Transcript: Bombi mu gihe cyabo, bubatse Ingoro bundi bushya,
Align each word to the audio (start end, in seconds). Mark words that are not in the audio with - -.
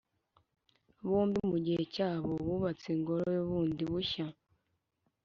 Bombi 1.09 1.39
mu 1.51 1.57
gihe 1.65 1.83
cyabo, 1.95 2.31
bubatse 2.45 2.87
Ingoro 2.97 3.33
bundi 3.49 3.83
bushya, 3.91 4.25